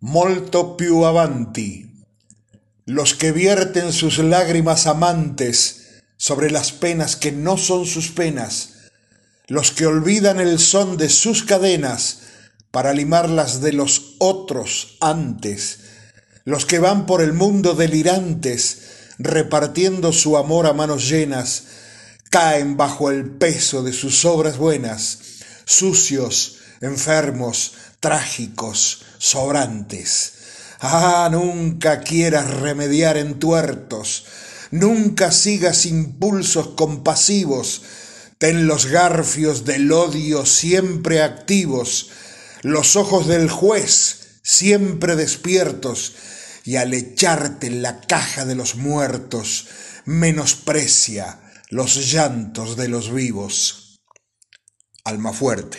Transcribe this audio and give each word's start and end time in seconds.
molto 0.00 0.76
più 0.76 1.02
avanti. 1.02 1.86
Los 2.86 3.14
que 3.14 3.32
vierten 3.32 3.92
sus 3.92 4.18
lágrimas 4.18 4.86
amantes 4.86 6.02
sobre 6.16 6.50
las 6.50 6.72
penas 6.72 7.16
que 7.16 7.32
no 7.32 7.56
son 7.56 7.86
sus 7.86 8.08
penas, 8.08 8.90
los 9.46 9.70
que 9.70 9.86
olvidan 9.86 10.40
el 10.40 10.58
son 10.58 10.96
de 10.96 11.08
sus 11.08 11.44
cadenas 11.44 12.20
para 12.70 12.94
limarlas 12.94 13.60
de 13.60 13.72
los 13.72 14.14
otros 14.18 14.96
antes, 15.00 15.80
los 16.44 16.64
que 16.64 16.78
van 16.78 17.04
por 17.06 17.20
el 17.20 17.32
mundo 17.32 17.74
delirantes, 17.74 18.78
repartiendo 19.18 20.12
su 20.12 20.36
amor 20.38 20.66
a 20.66 20.72
manos 20.72 21.08
llenas, 21.08 21.64
caen 22.30 22.76
bajo 22.76 23.10
el 23.10 23.30
peso 23.30 23.82
de 23.82 23.92
sus 23.92 24.24
obras 24.24 24.56
buenas, 24.56 25.18
sucios, 25.66 26.56
enfermos, 26.80 27.74
trágicos, 28.00 29.02
sobrantes. 29.18 30.32
Ah, 30.80 31.28
nunca 31.30 32.00
quieras 32.00 32.48
remediar 32.50 33.18
entuertos, 33.18 34.24
nunca 34.70 35.30
sigas 35.30 35.84
impulsos 35.84 36.68
compasivos, 36.68 37.82
ten 38.38 38.66
los 38.66 38.86
garfios 38.86 39.66
del 39.66 39.92
odio 39.92 40.46
siempre 40.46 41.22
activos, 41.22 42.08
los 42.62 42.96
ojos 42.96 43.26
del 43.26 43.50
juez 43.50 44.40
siempre 44.42 45.16
despiertos, 45.16 46.14
y 46.64 46.76
al 46.76 46.94
echarte 46.94 47.66
en 47.66 47.82
la 47.82 48.00
caja 48.00 48.44
de 48.44 48.54
los 48.54 48.76
muertos, 48.76 49.68
menosprecia 50.04 51.40
los 51.68 52.12
llantos 52.12 52.76
de 52.76 52.88
los 52.88 53.12
vivos. 53.12 54.00
Alma 55.04 55.32
fuerte. 55.32 55.78